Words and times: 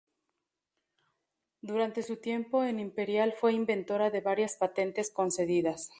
Durante 1.61 2.01
su 2.01 2.17
tiempo 2.17 2.63
en 2.63 2.79
Imperial 2.79 3.35
fue 3.39 3.53
inventora 3.53 4.09
de 4.09 4.21
varias 4.21 4.57
patentes 4.57 5.11
concedidas. 5.13 5.89